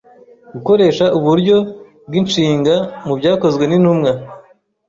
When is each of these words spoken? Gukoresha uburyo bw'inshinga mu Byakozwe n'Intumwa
Gukoresha 0.53 1.05
uburyo 1.17 1.57
bw'inshinga 2.07 2.75
mu 3.05 3.13
Byakozwe 3.19 3.63
n'Intumwa 3.67 4.11